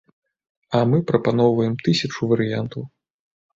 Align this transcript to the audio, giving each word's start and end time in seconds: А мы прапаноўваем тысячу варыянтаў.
А 0.79 0.81
мы 0.93 1.01
прапаноўваем 1.11 1.77
тысячу 1.85 2.33
варыянтаў. 2.35 2.91